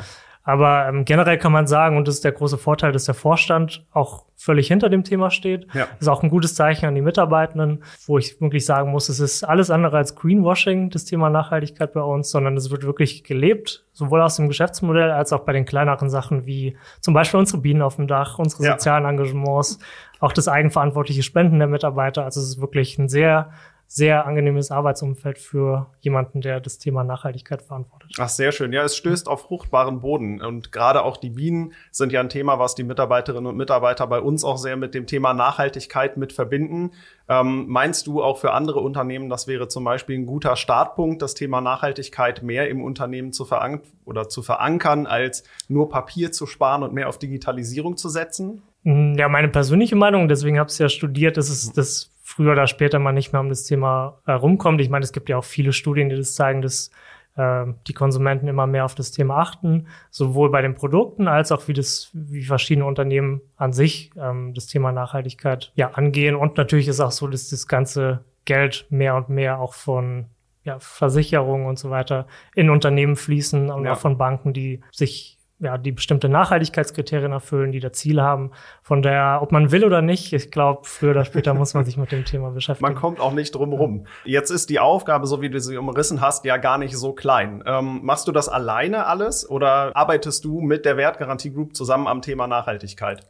Aber 0.47 0.87
ähm, 0.87 1.05
generell 1.05 1.39
kann 1.39 1.51
man 1.51 1.65
sagen, 1.65 1.97
und 1.97 2.07
das 2.07 2.15
ist 2.15 2.23
der 2.23 2.31
große 2.31 2.59
Vorteil, 2.59 2.91
dass 2.91 3.05
der 3.05 3.15
Vorstand 3.15 3.83
auch 3.91 4.25
völlig 4.35 4.67
hinter 4.67 4.89
dem 4.89 5.03
Thema 5.03 5.31
steht. 5.31 5.65
Ja. 5.73 5.85
Das 5.85 6.01
ist 6.01 6.07
auch 6.07 6.21
ein 6.21 6.29
gutes 6.29 6.53
Zeichen 6.53 6.85
an 6.85 6.93
die 6.93 7.01
Mitarbeitenden, 7.01 7.83
wo 8.05 8.19
ich 8.19 8.39
wirklich 8.39 8.63
sagen 8.63 8.91
muss, 8.91 9.09
es 9.09 9.19
ist 9.19 9.43
alles 9.43 9.71
andere 9.71 9.97
als 9.97 10.15
Greenwashing, 10.15 10.91
das 10.91 11.05
Thema 11.05 11.31
Nachhaltigkeit 11.31 11.93
bei 11.93 12.01
uns, 12.01 12.29
sondern 12.29 12.55
es 12.55 12.69
wird 12.69 12.83
wirklich 12.83 13.23
gelebt, 13.23 13.85
sowohl 13.91 14.21
aus 14.21 14.35
dem 14.35 14.47
Geschäftsmodell 14.47 15.09
als 15.09 15.33
auch 15.33 15.41
bei 15.41 15.53
den 15.53 15.65
kleineren 15.65 16.11
Sachen 16.11 16.45
wie 16.45 16.77
zum 17.01 17.15
Beispiel 17.15 17.39
unsere 17.39 17.61
Bienen 17.61 17.81
auf 17.81 17.95
dem 17.95 18.05
Dach, 18.05 18.37
unsere 18.37 18.65
ja. 18.65 18.71
sozialen 18.73 19.05
Engagements, 19.05 19.79
auch 20.19 20.31
das 20.31 20.47
eigenverantwortliche 20.47 21.23
Spenden 21.23 21.57
der 21.57 21.67
Mitarbeiter. 21.67 22.23
Also 22.23 22.39
es 22.39 22.49
ist 22.49 22.61
wirklich 22.61 22.99
ein 22.99 23.09
sehr 23.09 23.49
sehr 23.87 24.25
angenehmes 24.25 24.71
Arbeitsumfeld 24.71 25.37
für 25.37 25.87
jemanden, 25.99 26.41
der 26.41 26.59
das 26.59 26.79
Thema 26.79 27.03
Nachhaltigkeit 27.03 27.61
verantwortet. 27.61 28.11
Ach, 28.17 28.29
sehr 28.29 28.51
schön. 28.51 28.73
Ja, 28.73 28.83
es 28.83 28.97
stößt 28.97 29.27
auf 29.27 29.43
fruchtbaren 29.43 30.01
Boden. 30.01 30.41
Und 30.41 30.71
gerade 30.71 31.03
auch 31.03 31.17
die 31.17 31.29
Bienen 31.29 31.73
sind 31.91 32.11
ja 32.11 32.19
ein 32.19 32.29
Thema, 32.29 32.59
was 32.59 32.75
die 32.75 32.83
Mitarbeiterinnen 32.83 33.45
und 33.45 33.57
Mitarbeiter 33.57 34.07
bei 34.07 34.19
uns 34.19 34.43
auch 34.43 34.57
sehr 34.57 34.75
mit 34.75 34.93
dem 34.93 35.05
Thema 35.05 35.33
Nachhaltigkeit 35.33 36.17
mit 36.17 36.33
verbinden. 36.33 36.91
Ähm, 37.29 37.65
meinst 37.67 38.07
du 38.07 38.21
auch 38.21 38.37
für 38.37 38.53
andere 38.53 38.79
Unternehmen, 38.79 39.29
das 39.29 39.47
wäre 39.47 39.67
zum 39.67 39.83
Beispiel 39.83 40.17
ein 40.17 40.25
guter 40.25 40.55
Startpunkt, 40.55 41.21
das 41.21 41.33
Thema 41.33 41.61
Nachhaltigkeit 41.61 42.43
mehr 42.43 42.69
im 42.69 42.83
Unternehmen 42.83 43.33
zu 43.33 43.45
verankern 43.45 43.81
oder 44.05 44.29
zu 44.29 44.43
verankern, 44.43 45.07
als 45.07 45.43
nur 45.67 45.89
Papier 45.89 46.31
zu 46.31 46.45
sparen 46.45 46.83
und 46.83 46.93
mehr 46.93 47.09
auf 47.09 47.17
Digitalisierung 47.17 47.97
zu 47.97 48.09
setzen? 48.09 48.61
Ja, 48.83 49.27
meine 49.29 49.47
persönliche 49.47 49.95
Meinung, 49.95 50.27
deswegen 50.27 50.59
habe 50.59 50.67
ich 50.67 50.73
es 50.73 50.77
ja 50.77 50.89
studiert, 50.89 51.37
ist 51.37 51.49
es 51.49 51.73
das 51.73 52.11
früher 52.35 52.51
oder 52.51 52.67
später 52.67 52.99
man 52.99 53.15
nicht 53.15 53.31
mehr 53.31 53.39
um 53.39 53.47
das 53.47 53.63
Thema 53.63 54.19
äh, 54.25 54.33
rumkommt. 54.33 54.81
Ich 54.81 54.89
meine, 54.89 55.03
es 55.03 55.13
gibt 55.13 55.29
ja 55.29 55.37
auch 55.37 55.45
viele 55.45 55.71
Studien, 55.71 56.09
die 56.09 56.17
das 56.17 56.35
zeigen, 56.35 56.61
dass 56.61 56.91
äh, 57.37 57.65
die 57.87 57.93
Konsumenten 57.93 58.49
immer 58.49 58.67
mehr 58.67 58.83
auf 58.83 58.93
das 58.93 59.11
Thema 59.11 59.37
achten, 59.37 59.87
sowohl 60.09 60.51
bei 60.51 60.61
den 60.61 60.75
Produkten 60.75 61.29
als 61.29 61.53
auch 61.53 61.69
wie 61.69 61.73
das, 61.73 62.09
wie 62.11 62.43
verschiedene 62.43 62.85
Unternehmen 62.85 63.39
an 63.55 63.71
sich 63.71 64.11
ähm, 64.17 64.53
das 64.53 64.67
Thema 64.67 64.91
Nachhaltigkeit 64.91 65.71
ja 65.75 65.91
angehen. 65.91 66.35
Und 66.35 66.57
natürlich 66.57 66.89
ist 66.89 66.99
auch 66.99 67.11
so, 67.11 67.27
dass 67.27 67.49
das 67.49 67.69
ganze 67.69 68.25
Geld 68.43 68.85
mehr 68.89 69.15
und 69.15 69.29
mehr 69.29 69.59
auch 69.59 69.73
von 69.73 70.25
ja, 70.65 70.77
Versicherungen 70.79 71.67
und 71.67 71.79
so 71.79 71.89
weiter 71.89 72.27
in 72.53 72.69
Unternehmen 72.69 73.15
fließen 73.15 73.69
und 73.69 73.85
ja. 73.85 73.93
auch 73.93 73.97
von 73.97 74.17
Banken, 74.17 74.51
die 74.51 74.81
sich 74.91 75.34
ja, 75.59 75.77
die 75.77 75.93
bestimmte 75.93 76.27
Nachhaltigkeitskriterien 76.27 77.31
erfüllen, 77.31 77.71
die 77.71 77.79
da 77.79 77.93
Ziele 77.93 78.23
haben. 78.23 78.51
Von 78.81 79.01
daher, 79.01 79.39
ob 79.41 79.51
man 79.53 79.71
will 79.71 79.85
oder 79.85 80.01
nicht, 80.01 80.33
ich 80.33 80.51
glaube, 80.51 80.81
früher 80.83 81.11
oder 81.11 81.23
später 81.23 81.53
muss 81.53 81.73
man 81.73 81.85
sich 81.85 81.95
mit 81.95 82.11
dem 82.11 82.25
Thema 82.25 82.49
beschäftigen. 82.51 82.91
Man 82.91 82.99
kommt 82.99 83.21
auch 83.21 83.31
nicht 83.31 83.55
drum 83.55 83.71
rum. 83.71 84.05
Jetzt 84.25 84.49
ist 84.49 84.69
die 84.69 84.79
Aufgabe, 84.79 85.27
so 85.27 85.41
wie 85.41 85.49
du 85.49 85.59
sie 85.59 85.77
umrissen 85.77 86.19
hast, 86.19 86.43
ja 86.43 86.57
gar 86.57 86.77
nicht 86.77 86.97
so 86.97 87.13
klein. 87.13 87.63
Ähm, 87.65 88.01
machst 88.03 88.27
du 88.27 88.33
das 88.33 88.49
alleine 88.49 89.05
alles 89.05 89.49
oder 89.49 89.95
arbeitest 89.95 90.43
du 90.43 90.59
mit 90.59 90.83
der 90.83 90.97
Wertgarantie 90.97 91.51
Group 91.51 91.75
zusammen 91.75 92.07
am 92.07 92.21
Thema 92.21 92.47
Nachhaltigkeit? 92.47 93.25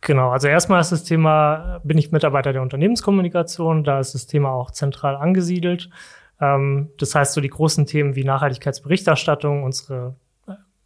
Genau, 0.00 0.30
also 0.30 0.48
erstmal 0.48 0.80
ist 0.80 0.92
das 0.92 1.04
Thema, 1.04 1.80
bin 1.84 1.98
ich 1.98 2.10
Mitarbeiter 2.10 2.52
der 2.52 2.62
Unternehmenskommunikation, 2.62 3.84
da 3.84 4.00
ist 4.00 4.14
das 4.14 4.26
Thema 4.26 4.50
auch 4.50 4.70
zentral 4.70 5.14
angesiedelt. 5.14 5.90
Ähm, 6.40 6.90
das 6.98 7.14
heißt, 7.14 7.34
so 7.34 7.40
die 7.40 7.50
großen 7.50 7.86
Themen 7.86 8.16
wie 8.16 8.24
Nachhaltigkeitsberichterstattung, 8.24 9.62
unsere 9.62 10.16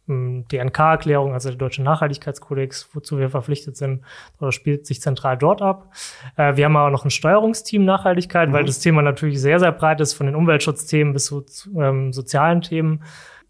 DNK-Erklärung, 0.07 1.33
also 1.33 1.49
der 1.49 1.57
Deutsche 1.57 1.81
Nachhaltigkeitskodex, 1.81 2.89
wozu 2.93 3.17
wir 3.17 3.29
verpflichtet 3.29 3.75
sind, 3.77 4.03
oder 4.39 4.51
spielt 4.51 4.85
sich 4.85 5.01
zentral 5.01 5.37
dort 5.37 5.61
ab. 5.61 5.91
Äh, 6.37 6.55
wir 6.57 6.65
haben 6.65 6.77
aber 6.77 6.91
noch 6.91 7.05
ein 7.05 7.11
Steuerungsteam 7.11 7.85
Nachhaltigkeit, 7.85 8.49
mhm. 8.49 8.53
weil 8.53 8.65
das 8.65 8.79
Thema 8.79 9.01
natürlich 9.01 9.41
sehr, 9.41 9.59
sehr 9.59 9.71
breit 9.71 10.01
ist, 10.01 10.13
von 10.13 10.27
den 10.27 10.35
Umweltschutzthemen 10.35 11.13
bis 11.13 11.25
zu 11.25 11.43
ähm, 11.77 12.13
sozialen 12.13 12.61
Themen. 12.61 13.03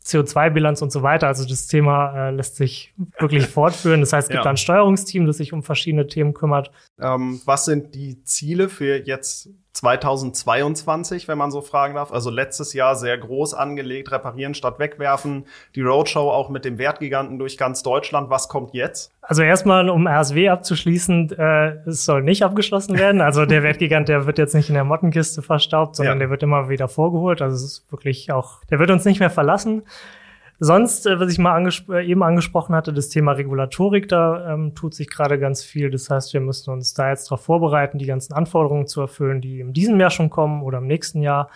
CO2-Bilanz 0.05 0.83
und 0.83 0.91
so 0.91 1.01
weiter. 1.01 1.27
Also 1.27 1.47
das 1.47 1.65
Thema 1.65 2.27
äh, 2.27 2.31
lässt 2.31 2.57
sich 2.57 2.93
wirklich 3.19 3.47
fortführen. 3.47 4.01
Das 4.01 4.13
heißt, 4.13 4.29
es 4.29 4.31
gibt 4.31 4.45
ja. 4.45 4.50
ein 4.50 4.57
Steuerungsteam, 4.57 5.25
das 5.25 5.38
sich 5.38 5.51
um 5.51 5.63
verschiedene 5.63 6.05
Themen 6.05 6.33
kümmert. 6.33 6.69
Ähm, 7.00 7.41
was 7.45 7.65
sind 7.65 7.95
die 7.95 8.24
Ziele 8.24 8.69
für 8.69 8.97
jetzt 8.97 9.50
2022, 9.75 11.27
wenn 11.27 11.38
man 11.38 11.51
so 11.51 11.60
fragen 11.60 11.96
darf. 11.96 12.13
Also 12.13 12.29
letztes 12.29 12.74
Jahr 12.74 12.96
sehr 12.96 13.17
groß 13.17 13.53
angelegt, 13.53 14.10
reparieren 14.10 14.53
statt 14.53 14.79
wegwerfen. 14.79 15.46
Die 15.75 15.82
Roadshow 15.82 16.32
auch 16.32 16.50
mit 16.50 16.63
dem 16.63 16.77
Wertgiganten 16.77 17.38
durch 17.38 17.58
ganz 17.58 17.84
Deutschland. 17.84 18.29
Was 18.29 18.48
kommt 18.48 18.74
jetzt? 18.74 19.12
Also 19.22 19.44
erstmal, 19.44 19.89
um 19.89 20.08
RSW 20.08 20.48
abzuschließen, 20.48 21.38
äh, 21.38 21.89
es 21.89 22.05
soll 22.05 22.24
nicht 22.24 22.44
abgeschlossen 22.44 22.98
werden. 22.98 23.20
Also 23.20 23.46
der 23.46 23.63
Wertgigant, 23.63 24.08
der 24.08 24.25
wird 24.25 24.38
jetzt 24.38 24.55
nicht 24.55 24.70
in 24.70 24.75
der 24.75 24.86
Mottenkiste 24.86 25.41
verstaubt, 25.41 25.98
sondern 25.98 26.15
ja. 26.15 26.20
der 26.20 26.29
wird 26.29 26.44
immer 26.44 26.70
wieder 26.70 26.88
vorgeholt. 26.88 27.41
Also 27.41 27.55
es 27.58 27.63
ist 27.63 27.91
wirklich 27.91 28.32
auch, 28.32 28.63
der 28.72 28.79
wird 28.79 28.91
uns 28.91 29.03
nicht 29.03 29.20
mehr 29.20 29.29
verlassen. 29.29 29.84
Sonst, 30.59 31.05
äh, 31.05 31.19
was 31.19 31.31
ich 31.31 31.38
mal 31.38 31.53
angespro 31.53 31.93
äh, 31.93 32.05
eben 32.05 32.24
angesprochen 32.24 32.75
hatte, 32.75 32.93
das 32.93 33.09
Thema 33.09 33.33
Regulatorik, 33.33 34.07
da 34.07 34.53
ähm, 34.53 34.74
tut 34.75 34.93
sich 34.93 35.09
gerade 35.09 35.39
ganz 35.39 35.63
viel. 35.63 35.91
Das 35.91 36.09
heißt, 36.09 36.33
wir 36.33 36.41
müssen 36.41 36.71
uns 36.71 36.93
da 36.93 37.09
jetzt 37.09 37.29
darauf 37.29 37.41
vorbereiten, 37.41 37.97
die 37.97 38.05
ganzen 38.05 38.33
Anforderungen 38.33 38.88
zu 38.88 39.01
erfüllen, 39.01 39.41
die 39.41 39.59
in 39.59 39.74
diesem 39.74 40.00
Jahr 40.00 40.12
schon 40.12 40.29
kommen 40.29 40.63
oder 40.63 40.77
im 40.77 40.88
nächsten 40.88 41.21
Jahr. 41.21 41.50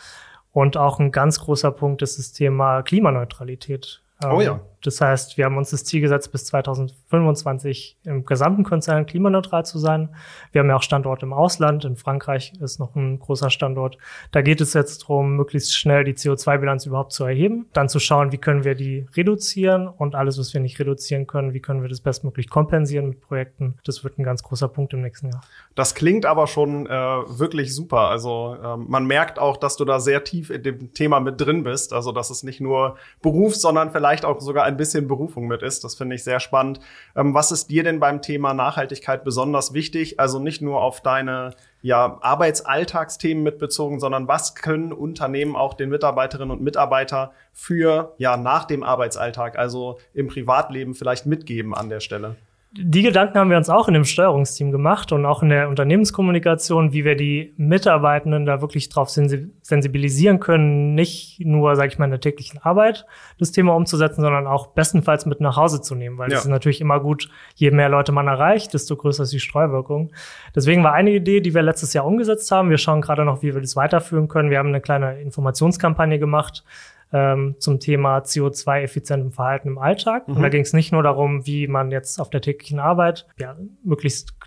Und 0.52 0.78
auch 0.78 1.00
ein 1.00 1.12
ganz 1.12 1.40
großer 1.40 1.72
Punkt 1.72 2.02
ist 2.02 2.18
das 2.18 2.34
Thema 2.34 2.82
Klimaneutralität. 2.82 4.02
Oh 4.24 4.42
ja. 4.42 4.60
Das 4.84 5.02
heißt, 5.02 5.38
wir 5.38 5.46
haben 5.46 5.58
uns 5.58 5.72
das 5.72 5.84
Ziel 5.84 6.02
gesetzt, 6.02 6.32
bis 6.32 6.46
2025 6.46 7.98
im 8.06 8.26
gesamten 8.26 8.64
Konzern 8.64 9.06
klimaneutral 9.06 9.66
zu 9.66 9.78
sein. 9.78 10.10
Wir 10.52 10.60
haben 10.60 10.70
ja 10.70 10.78
auch 10.78 10.84
Standorte 10.84 11.26
im 11.26 11.34
Ausland. 11.34 11.84
In 11.84 11.98
Frankreich 11.98 12.54
ist 12.62 12.80
noch 12.80 12.96
ein 12.96 13.20
großer 13.20 13.50
Standort. 13.50 13.98
Da 14.32 14.42
geht 14.42 14.62
es 14.62 14.74
jetzt 14.74 15.04
darum, 15.04 15.36
möglichst 15.36 15.76
schnell 15.76 16.04
die 16.04 16.14
CO2-Bilanz 16.14 16.86
überhaupt 16.86 17.12
zu 17.12 17.26
erheben, 17.26 17.68
dann 17.74 17.90
zu 17.90 18.00
schauen, 18.00 18.32
wie 18.32 18.38
können 18.38 18.64
wir 18.64 18.76
die 18.76 19.06
reduzieren 19.16 19.88
und 19.88 20.16
alles, 20.16 20.40
was 20.40 20.54
wir 20.54 20.62
nicht 20.62 20.80
reduzieren 20.80 21.28
können, 21.28 21.54
wie 21.54 21.60
können 21.60 21.82
wir 21.82 21.90
das 21.90 22.02
bestmöglich 22.02 22.50
kompensieren 22.50 23.10
mit 23.10 23.22
Projekten. 23.22 23.78
Das 23.84 24.04
wird 24.04 24.18
ein 24.18 24.24
ganz 24.24 24.44
großer 24.44 24.70
Punkt 24.70 24.94
im 24.94 25.02
nächsten 25.02 25.30
Jahr. 25.30 25.42
Das 25.76 25.94
klingt 25.96 26.26
aber 26.26 26.48
schon 26.48 26.86
äh, 26.86 26.90
wirklich 26.90 27.76
super. 27.76 28.10
Also 28.10 28.56
äh, 28.62 28.78
man 28.78 29.06
merkt 29.06 29.40
auch, 29.40 29.58
dass 29.58 29.76
du 29.76 29.84
da 29.84 30.00
sehr 30.00 30.24
tief 30.24 30.50
in 30.50 30.64
dem 30.64 30.94
Thema 30.94 31.20
mit 31.20 31.42
drin 31.42 31.64
bist. 31.64 31.92
Also 31.92 32.12
dass 32.12 32.30
es 32.30 32.44
nicht 32.44 32.62
nur 32.62 32.96
Beruf, 33.22 33.56
sondern 33.56 33.92
vielleicht 33.92 34.24
auch 34.24 34.40
sogar 34.40 34.69
ein 34.70 34.78
bisschen 34.78 35.08
Berufung 35.08 35.48
mit 35.48 35.62
ist. 35.62 35.84
Das 35.84 35.96
finde 35.96 36.16
ich 36.16 36.24
sehr 36.24 36.40
spannend. 36.40 36.80
Ähm, 37.16 37.34
was 37.34 37.52
ist 37.52 37.70
dir 37.70 37.84
denn 37.84 38.00
beim 38.00 38.22
Thema 38.22 38.54
Nachhaltigkeit 38.54 39.24
besonders 39.24 39.74
wichtig? 39.74 40.20
Also 40.20 40.40
nicht 40.40 40.62
nur 40.62 40.82
auf 40.82 41.02
deine 41.02 41.56
ja, 41.82 42.18
Arbeitsalltagsthemen 42.22 43.44
mitbezogen, 43.44 44.00
sondern 44.00 44.28
was 44.28 44.56
können 44.56 44.94
Unternehmen 44.94 45.56
auch 45.56 45.74
den 45.74 45.90
Mitarbeiterinnen 45.90 46.52
und 46.52 46.62
Mitarbeiter 46.62 47.32
für 47.52 48.14
ja 48.18 48.38
nach 48.38 48.66
dem 48.66 48.84
Arbeitsalltag, 48.84 49.58
also 49.58 50.00
im 50.14 50.28
Privatleben 50.28 50.94
vielleicht 50.94 51.26
mitgeben 51.26 51.74
an 51.74 51.90
der 51.90 52.00
Stelle? 52.00 52.36
Die 52.72 53.02
Gedanken 53.02 53.40
haben 53.40 53.50
wir 53.50 53.58
uns 53.58 53.70
auch 53.70 53.88
in 53.88 53.96
dem 53.96 54.06
Steuerungsteam 54.06 54.72
gemacht 54.72 55.12
und 55.12 55.26
auch 55.26 55.42
in 55.42 55.50
der 55.50 55.70
Unternehmenskommunikation, 55.70 56.94
wie 56.94 57.04
wir 57.04 57.16
die 57.16 57.56
Mitarbeitenden 57.58 58.46
da 58.46 58.62
wirklich 58.62 58.90
drauf 58.90 59.10
sensibilisieren 59.10 60.40
können, 60.40 60.94
nicht 60.94 61.40
nur, 61.40 61.76
sage 61.76 61.88
ich 61.88 61.98
mal, 61.98 62.06
in 62.06 62.12
der 62.12 62.20
täglichen 62.20 62.60
Arbeit 62.62 63.08
das 63.40 63.52
Thema 63.52 63.76
umzusetzen, 63.76 64.22
sondern 64.22 64.46
auch 64.46 64.68
bestenfalls 64.68 65.26
mit 65.26 65.42
nach 65.42 65.58
Hause 65.58 65.82
zu 65.82 65.96
nehmen, 65.96 66.20
weil 66.20 66.28
es 66.28 66.34
ja. 66.34 66.40
ist 66.42 66.48
natürlich 66.48 66.80
immer 66.80 67.00
gut, 67.00 67.30
je 67.56 67.72
mehr 67.72 67.90
Leute 67.90 68.12
man 68.12 68.28
erreicht, 68.28 68.72
desto 68.76 68.96
größer 68.96 69.24
ist 69.24 69.34
die 69.34 69.40
Streuwirkung. 69.40 70.12
Deswegen 70.56 70.84
war 70.84 70.94
eine 70.94 71.10
Idee, 71.10 71.42
die 71.42 71.56
wir 71.56 71.64
letztes 71.64 71.94
Jahr 71.94 72.06
umgesetzt 72.06 72.52
haben. 72.52 72.70
Wir 72.70 72.78
schauen 72.78 73.02
gerade 73.02 73.26
noch, 73.26 73.42
wie 73.42 73.56
wir 73.56 73.62
das 73.62 73.76
weiterführen 73.76 74.28
können. 74.28 74.52
Wir 74.52 74.60
haben 74.60 74.70
eine 74.70 74.82
kleine 74.82 75.20
Informationskampagne 75.22 76.20
gemacht, 76.20 76.64
ähm, 77.12 77.56
zum 77.60 77.80
Thema 77.80 78.20
CO2-effizientem 78.20 79.32
Verhalten 79.32 79.70
im 79.70 79.78
Alltag. 79.78 80.28
Mhm. 80.28 80.36
Und 80.36 80.42
da 80.42 80.50
ging 80.50 80.62
es 80.62 80.74
nicht 80.74 80.92
nur 80.92 81.04
darum, 81.04 81.46
wie 81.46 81.68
man 81.68 81.92
jetzt 81.92 82.20
auf 82.20 82.30
der 82.30 82.42
täglichen 82.42 82.80
Arbeit 82.80 83.28
ja, 83.38 83.58
möglichst 83.84 84.40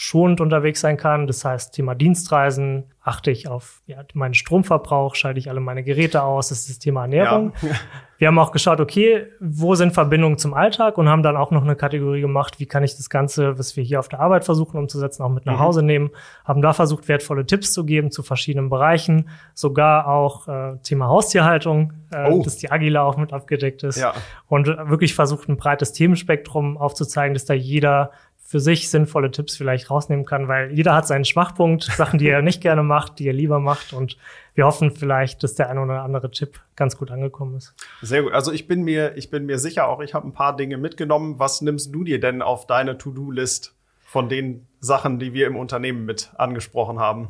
klimaschonend 0.00 0.40
unterwegs 0.40 0.80
sein 0.80 0.96
kann. 0.96 1.26
Das 1.26 1.44
heißt, 1.44 1.74
Thema 1.74 1.94
Dienstreisen, 1.94 2.84
achte 3.02 3.30
ich 3.30 3.48
auf 3.48 3.82
ja, 3.86 4.02
meinen 4.14 4.34
Stromverbrauch, 4.34 5.14
schalte 5.14 5.38
ich 5.38 5.48
alle 5.48 5.60
meine 5.60 5.82
Geräte 5.82 6.22
aus, 6.22 6.48
das 6.48 6.60
ist 6.60 6.70
das 6.70 6.78
Thema 6.78 7.02
Ernährung. 7.02 7.52
Ja. 7.62 7.70
Wir 8.18 8.28
haben 8.28 8.38
auch 8.38 8.52
geschaut, 8.52 8.80
okay, 8.80 9.28
wo 9.40 9.74
sind 9.76 9.94
Verbindungen 9.94 10.36
zum 10.36 10.52
Alltag 10.52 10.98
und 10.98 11.08
haben 11.08 11.22
dann 11.22 11.38
auch 11.38 11.50
noch 11.50 11.62
eine 11.62 11.74
Kategorie 11.74 12.20
gemacht, 12.20 12.60
wie 12.60 12.66
kann 12.66 12.84
ich 12.84 12.94
das 12.94 13.08
Ganze, 13.08 13.58
was 13.58 13.78
wir 13.78 13.82
hier 13.82 13.98
auf 13.98 14.10
der 14.10 14.20
Arbeit 14.20 14.44
versuchen 14.44 14.76
umzusetzen, 14.76 15.22
auch 15.22 15.30
mit 15.30 15.46
nach 15.46 15.54
mhm. 15.54 15.60
Hause 15.60 15.82
nehmen. 15.82 16.10
Haben 16.44 16.60
da 16.60 16.74
versucht, 16.74 17.08
wertvolle 17.08 17.46
Tipps 17.46 17.72
zu 17.72 17.86
geben 17.86 18.10
zu 18.10 18.22
verschiedenen 18.22 18.68
Bereichen, 18.68 19.30
sogar 19.54 20.06
auch 20.06 20.48
äh, 20.48 20.76
Thema 20.82 21.08
Haustierhaltung, 21.08 21.94
äh, 22.12 22.30
oh. 22.30 22.42
dass 22.42 22.58
die 22.58 22.70
Agila 22.70 23.04
auch 23.04 23.16
mit 23.16 23.32
abgedeckt 23.32 23.84
ist. 23.84 23.96
Ja. 23.96 24.12
Und 24.48 24.66
wirklich 24.66 25.14
versucht, 25.14 25.48
ein 25.48 25.56
breites 25.56 25.94
Themenspektrum 25.94 26.76
aufzuzeigen, 26.76 27.32
dass 27.32 27.46
da 27.46 27.54
jeder 27.54 28.10
für 28.50 28.58
sich 28.58 28.90
sinnvolle 28.90 29.30
Tipps 29.30 29.56
vielleicht 29.56 29.92
rausnehmen 29.92 30.26
kann, 30.26 30.48
weil 30.48 30.72
jeder 30.72 30.92
hat 30.92 31.06
seinen 31.06 31.24
Schwachpunkt, 31.24 31.84
Sachen, 31.84 32.18
die 32.18 32.26
er 32.26 32.42
nicht 32.42 32.60
gerne 32.60 32.82
macht, 32.82 33.20
die 33.20 33.28
er 33.28 33.32
lieber 33.32 33.60
macht 33.60 33.92
und 33.92 34.16
wir 34.56 34.66
hoffen 34.66 34.90
vielleicht, 34.90 35.44
dass 35.44 35.54
der 35.54 35.70
eine 35.70 35.80
oder 35.80 36.02
andere 36.02 36.32
Tipp 36.32 36.58
ganz 36.74 36.98
gut 36.98 37.12
angekommen 37.12 37.56
ist. 37.56 37.76
Sehr 38.02 38.24
gut. 38.24 38.32
Also 38.32 38.50
ich 38.50 38.66
bin 38.66 38.82
mir, 38.82 39.16
ich 39.16 39.30
bin 39.30 39.46
mir 39.46 39.60
sicher, 39.60 39.86
auch 39.86 40.00
ich 40.00 40.14
habe 40.14 40.26
ein 40.26 40.32
paar 40.32 40.56
Dinge 40.56 40.78
mitgenommen. 40.78 41.38
Was 41.38 41.62
nimmst 41.62 41.94
du 41.94 42.02
dir 42.02 42.18
denn 42.18 42.42
auf 42.42 42.66
deine 42.66 42.98
To-Do-List 42.98 43.76
von 44.04 44.28
den 44.28 44.66
Sachen, 44.80 45.20
die 45.20 45.32
wir 45.32 45.46
im 45.46 45.54
Unternehmen 45.54 46.04
mit 46.04 46.32
angesprochen 46.36 46.98
haben? 46.98 47.28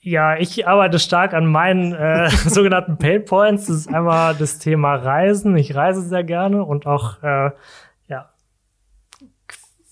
Ja, 0.00 0.38
ich 0.38 0.66
arbeite 0.66 0.98
stark 0.98 1.34
an 1.34 1.44
meinen 1.44 1.92
äh, 1.92 2.30
sogenannten 2.48 2.96
Pain 2.96 3.26
Points. 3.26 3.66
Das 3.66 3.76
ist 3.76 3.88
einmal 3.92 4.34
das 4.34 4.58
Thema 4.58 4.94
Reisen. 4.94 5.54
Ich 5.54 5.74
reise 5.74 6.00
sehr 6.00 6.24
gerne 6.24 6.64
und 6.64 6.86
auch 6.86 7.22
äh, 7.22 7.50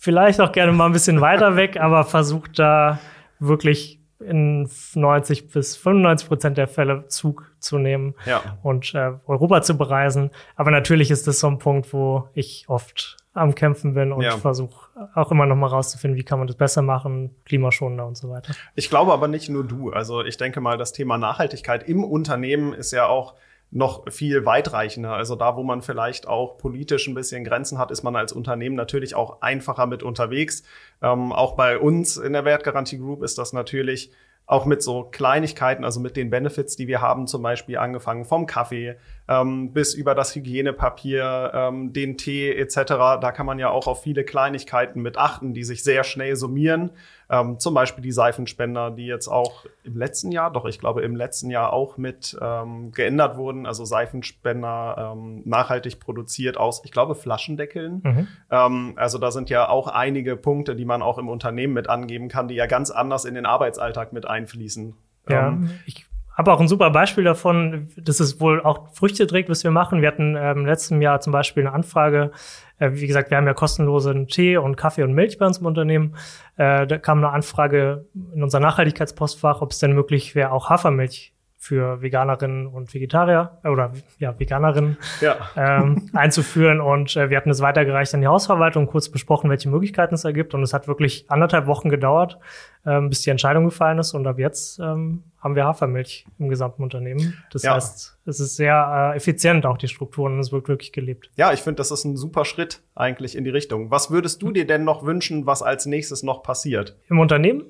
vielleicht 0.01 0.41
auch 0.41 0.51
gerne 0.51 0.73
mal 0.73 0.87
ein 0.87 0.93
bisschen 0.93 1.21
weiter 1.21 1.57
weg, 1.57 1.79
aber 1.79 2.05
versucht 2.05 2.59
da 2.59 2.99
wirklich 3.39 4.01
in 4.19 4.69
90 4.95 5.49
bis 5.49 5.77
95 5.77 6.29
Prozent 6.29 6.59
der 6.59 6.69
Fälle 6.69 7.07
Zug 7.09 7.51
zu 7.59 7.79
nehmen 7.79 8.15
ja. 8.27 8.43
und 8.63 8.95
äh, 8.95 9.13
Europa 9.27 9.63
zu 9.63 9.77
bereisen. 9.77 10.31
Aber 10.57 10.71
natürlich 10.71 11.11
ist 11.11 11.27
das 11.27 11.41
so 11.41 11.47
ein 11.47 11.59
Punkt, 11.59 11.93
wo 11.93 12.29
ich 12.35 12.65
oft 12.69 13.19
am 13.33 13.55
Kämpfen 13.55 13.95
bin 13.95 14.13
und 14.13 14.23
ja. 14.23 14.37
versuche 14.37 14.89
auch 15.15 15.31
immer 15.31 15.47
noch 15.47 15.57
mal 15.57 15.69
rauszufinden, 15.69 16.19
wie 16.19 16.25
kann 16.25 16.39
man 16.39 16.49
das 16.49 16.57
besser 16.57 16.83
machen, 16.83 17.37
klimaschonender 17.45 18.07
und 18.07 18.17
so 18.17 18.29
weiter. 18.29 18.55
Ich 18.75 18.91
glaube 18.91 19.13
aber 19.13 19.29
nicht 19.29 19.49
nur 19.49 19.65
du. 19.65 19.91
Also 19.91 20.25
ich 20.25 20.37
denke 20.37 20.61
mal, 20.61 20.77
das 20.77 20.93
Thema 20.93 21.17
Nachhaltigkeit 21.17 21.89
im 21.89 22.05
Unternehmen 22.05 22.73
ist 22.73 22.91
ja 22.91 23.07
auch 23.07 23.35
noch 23.71 24.11
viel 24.11 24.45
weitreichender. 24.45 25.13
Also 25.13 25.37
da, 25.37 25.57
wo 25.57 25.63
man 25.63 25.83
vielleicht 25.83 26.27
auch 26.27 26.59
politisch 26.59 27.07
ein 27.07 27.15
bisschen 27.15 27.45
Grenzen 27.45 27.79
hat, 27.79 27.91
ist 27.91 28.03
man 28.03 28.17
als 28.17 28.33
Unternehmen 28.33 28.75
natürlich 28.75 29.15
auch 29.15 29.43
einfacher 29.43 29.87
mit 29.87 30.03
unterwegs. 30.03 30.65
Ähm, 31.03 31.33
auch 31.33 31.55
bei 31.55 31.79
uns 31.79 32.17
in 32.17 32.33
der 32.33 32.45
Wertgarantie 32.45 32.99
Group 32.99 33.23
ist 33.23 33.39
das 33.39 33.53
natürlich 33.53 34.11
auch 34.47 34.65
mit 34.67 34.83
so 34.83 35.05
Kleinigkeiten, 35.05 35.85
also 35.85 36.01
mit 36.01 36.17
den 36.17 36.31
Benefits, 36.31 36.75
die 36.75 36.89
wir 36.89 37.01
haben, 37.01 37.29
zum 37.29 37.43
Beispiel 37.43 37.79
angefangen 37.79 38.25
vom 38.25 38.47
Kaffee 38.47 38.97
ähm, 39.31 39.73
bis 39.73 39.95
über 39.95 40.17
das 40.17 40.35
Hygienepapier, 40.35 41.53
ähm, 41.55 41.93
den 41.93 42.19
Tee 42.19 42.53
etc. 42.53 42.75
Da 43.21 43.31
kann 43.33 43.47
man 43.47 43.61
ja 43.61 43.71
auch 43.71 43.87
auf 43.87 44.03
viele 44.03 44.25
Kleinigkeiten 44.25 45.01
mit 45.01 45.17
achten, 45.17 45.55
die 45.55 45.63
sich 45.63 45.85
sehr 45.85 46.03
schnell 46.03 46.35
summieren. 46.35 46.91
Ähm, 47.31 47.61
zum 47.61 47.73
Beispiel 47.73 48.03
die 48.03 48.11
Seifenspender, 48.11 48.91
die 48.91 49.07
jetzt 49.07 49.29
auch 49.29 49.67
im 49.85 49.97
letzten 49.97 50.33
Jahr, 50.33 50.53
doch 50.53 50.65
ich 50.65 50.81
glaube 50.81 51.03
im 51.03 51.15
letzten 51.15 51.49
Jahr 51.49 51.73
auch 51.73 51.97
mit 51.97 52.37
ähm, 52.43 52.91
geändert 52.91 53.37
wurden. 53.37 53.67
Also 53.67 53.85
Seifenspender 53.85 55.15
ähm, 55.15 55.43
nachhaltig 55.45 56.01
produziert 56.01 56.57
aus, 56.57 56.83
ich 56.85 56.91
glaube, 56.91 57.15
Flaschendeckeln. 57.15 58.01
Mhm. 58.03 58.29
Ähm, 58.51 58.93
also 58.97 59.19
da 59.19 59.31
sind 59.31 59.49
ja 59.49 59.69
auch 59.69 59.87
einige 59.87 60.35
Punkte, 60.35 60.75
die 60.75 60.85
man 60.85 61.03
auch 61.03 61.19
im 61.19 61.29
Unternehmen 61.29 61.73
mit 61.73 61.89
angeben 61.89 62.29
kann, 62.29 62.49
die 62.49 62.57
ja 62.57 62.67
ganz 62.67 62.91
anders 62.91 63.25
in 63.25 63.35
den 63.35 63.47
Arbeitsalltag 63.47 64.13
mit 64.13 64.27
einfließen. 64.27 64.97
Ja, 65.29 65.57
ich 65.87 66.10
habe 66.33 66.53
auch 66.53 66.61
ein 66.61 66.69
super 66.69 66.91
Beispiel 66.91 67.25
davon, 67.25 67.89
dass 67.97 68.21
es 68.21 68.41
wohl 68.41 68.63
auch 68.63 68.89
Früchte 68.95 69.27
trägt, 69.27 69.51
was 69.51 69.65
wir 69.65 69.71
machen. 69.71 70.01
Wir 70.01 70.09
hatten 70.09 70.37
ähm, 70.39 70.65
letzten 70.65 71.03
Jahr 71.03 71.21
zum 71.21 71.33
Beispiel 71.33 71.67
eine 71.67 71.75
Anfrage. 71.75 72.31
Äh, 72.79 72.91
wie 72.95 73.07
gesagt, 73.07 73.31
wir 73.31 73.37
haben 73.37 73.47
ja 73.47 73.55
kostenlosen 73.55 74.27
Tee 74.29 74.57
und 74.57 74.77
Kaffee 74.77 75.03
und 75.03 75.13
Milch 75.13 75.39
bei 75.39 75.47
uns 75.47 75.59
im 75.59 75.67
Unternehmen. 75.67 76.17
Äh, 76.57 76.87
da 76.87 76.99
kam 76.99 77.19
eine 77.19 77.31
Anfrage 77.31 78.07
in 78.35 78.43
unser 78.43 78.61
Nachhaltigkeitspostfach, 78.61 79.61
ob 79.61 79.73
es 79.73 79.79
denn 79.81 79.93
möglich 79.93 80.35
wäre, 80.35 80.53
auch 80.53 80.71
Hafermilch 80.71 81.35
für 81.63 82.01
Veganerinnen 82.01 82.67
und 82.67 82.93
Vegetarier 82.95 83.59
äh, 83.63 83.69
oder 83.69 83.93
ja 84.19 84.37
Veganerinnen 84.41 84.97
ja. 85.21 85.37
Ähm, 85.57 86.09
einzuführen 86.15 86.81
und 86.81 87.15
äh, 87.17 87.29
wir 87.29 87.37
hatten 87.37 87.51
es 87.51 87.61
weitergereicht 87.61 88.15
an 88.15 88.23
die 88.23 88.27
Hausverwaltung, 88.27 88.87
kurz 88.87 89.11
besprochen, 89.11 89.51
welche 89.51 89.69
Möglichkeiten 89.69 90.15
es 90.15 90.25
ergibt 90.25 90.55
und 90.55 90.63
es 90.63 90.73
hat 90.73 90.89
wirklich 90.89 91.27
anderthalb 91.31 91.67
Wochen 91.67 91.91
gedauert, 91.91 92.39
ähm, 92.87 93.11
bis 93.11 93.21
die 93.21 93.31
Entscheidung 93.31 93.67
gefallen 93.67 93.99
ist 93.99 94.15
und 94.15 94.27
ab 94.27 94.39
jetzt 94.39 94.79
ähm, 94.79 95.23
haben 95.39 95.55
wir 95.55 95.67
Hafermilch 95.67 96.25
im 96.39 96.49
gesamten 96.49 96.83
Unternehmen. 96.83 97.37
Das 97.53 97.63
ja. 97.63 97.75
heißt, 97.75 98.19
es 98.25 98.41
ist 98.41 98.57
sehr 98.57 99.13
äh, 99.13 99.17
effizient 99.17 99.67
auch 99.67 99.77
die 99.77 99.89
Strukturen 99.89 100.35
und 100.35 100.41
es 100.41 100.53
wird 100.53 100.67
wirklich 100.67 100.93
gelebt. 100.93 101.31
Ja, 101.37 101.53
ich 101.53 101.61
finde, 101.61 101.77
das 101.77 101.91
ist 101.91 102.05
ein 102.05 102.17
super 102.17 102.47
Schritt 102.47 102.81
eigentlich 102.95 103.37
in 103.37 103.45
die 103.45 103.51
Richtung. 103.51 103.91
Was 103.91 104.11
würdest 104.11 104.41
du 104.41 104.51
dir 104.51 104.67
denn 104.67 104.85
noch 104.85 105.05
wünschen, 105.05 105.45
was 105.45 105.63
als 105.63 105.85
nächstes 105.85 106.23
noch 106.23 106.43
passiert? 106.43 106.97
Im 107.11 107.19
Unternehmen? 107.19 107.65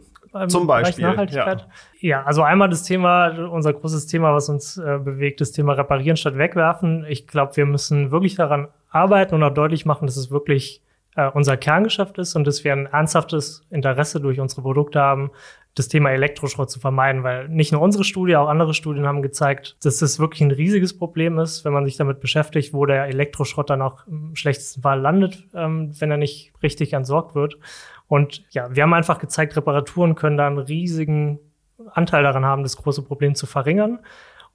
Zum 0.49 0.67
Beispiel. 0.67 1.05
Nachhaltigkeit. 1.05 1.67
Ja. 2.01 2.09
ja. 2.09 2.23
also 2.23 2.43
einmal 2.43 2.69
das 2.69 2.85
Thema, 2.85 3.29
unser 3.49 3.73
großes 3.73 4.07
Thema, 4.07 4.35
was 4.35 4.49
uns 4.49 4.77
äh, 4.77 4.99
bewegt, 4.99 5.41
das 5.41 5.53
Thema 5.53 5.73
Reparieren 5.73 6.17
statt 6.17 6.39
Wegwerfen. 6.39 7.05
Ich 7.09 7.27
glaube, 7.27 7.57
wir 7.57 7.67
müssen 7.67 8.11
wirklich 8.11 8.37
daran 8.37 8.69
arbeiten 8.91 9.35
und 9.35 9.43
auch 9.43 9.55
deutlich 9.55 9.87
machen, 9.87 10.07
dass 10.07 10.17
es 10.17 10.31
wirklich 10.31 10.83
äh, 11.17 11.29
unser 11.29 11.57
Kerngeschäft 11.57 12.19
ist 12.19 12.37
und 12.37 12.47
dass 12.47 12.65
wir 12.65 12.73
ein 12.73 12.87
ernsthaftes 12.87 13.67
Interesse 13.71 14.21
durch 14.21 14.39
unsere 14.41 14.63
Produkte 14.63 15.01
haben, 15.01 15.31
das 15.75 15.89
Thema 15.89 16.11
Elektroschrott 16.11 16.71
zu 16.71 16.81
vermeiden, 16.81 17.23
weil 17.23 17.49
nicht 17.49 17.73
nur 17.73 17.81
unsere 17.81 18.05
Studie, 18.05 18.37
auch 18.37 18.49
andere 18.49 18.75
Studien 18.75 19.07
haben 19.07 19.23
gezeigt, 19.23 19.77
dass 19.85 19.99
das 19.99 20.19
wirklich 20.19 20.41
ein 20.41 20.51
riesiges 20.51 20.97
Problem 20.97 21.39
ist, 21.39 21.65
wenn 21.65 21.73
man 21.73 21.85
sich 21.85 21.97
damit 21.97 22.21
beschäftigt, 22.21 22.75
wo 22.75 22.87
der 22.87 23.07
Elektroschrott 23.07 23.71
dann 23.71 23.83
auch 23.83 24.07
im 24.07 24.35
schlechtesten 24.35 24.83
Fall 24.83 25.01
landet, 25.01 25.45
ähm, 25.55 25.93
wenn 26.01 26.11
er 26.11 26.17
nicht 26.17 26.53
richtig 26.63 26.93
entsorgt 26.93 27.35
wird. 27.35 27.57
Und 28.09 28.43
ja, 28.51 28.75
wir 28.75 28.83
haben 28.83 28.95
einfach 28.95 29.21
gezeigt, 29.21 29.57
Reparaturen 29.57 30.17
können 30.17 30.37
da 30.37 30.49
einen 30.49 30.59
riesigen 30.59 31.39
Anteil 31.93 32.25
daran 32.25 32.45
haben, 32.45 32.65
das 32.65 32.77
große 32.77 33.03
Problem 33.03 33.35
zu 33.35 33.47
verringern. 33.47 34.01